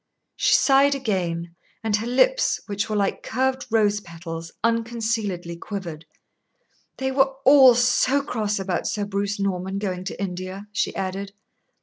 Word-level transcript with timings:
She 0.35 0.55
sighed 0.55 0.95
again, 0.95 1.55
and 1.83 1.95
her 1.97 2.07
lips, 2.07 2.59
which 2.65 2.89
were 2.89 2.95
like 2.95 3.21
curved 3.21 3.67
rose 3.69 3.99
petals, 3.99 4.51
unconcealedly 4.63 5.57
quivered. 5.57 6.07
"They 6.97 7.11
were 7.11 7.35
all 7.45 7.75
so 7.75 8.23
cross 8.23 8.57
about 8.57 8.87
Sir 8.87 9.05
Bruce 9.05 9.39
Norman 9.39 9.77
going 9.77 10.03
to 10.05 10.19
India," 10.19 10.65
she 10.71 10.95
added. 10.95 11.33